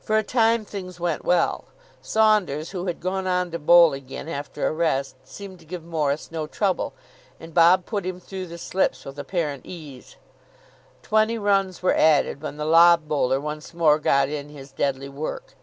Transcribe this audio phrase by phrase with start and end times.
[0.00, 1.64] For a time things went well.
[2.00, 6.30] Saunders, who had gone on to bowl again after a rest, seemed to give Morris
[6.30, 6.92] no trouble,
[7.40, 10.14] and Bob put him through the slips with apparent ease.
[11.02, 15.56] Twenty runs were added, when the lob bowler once more got in his deadly work.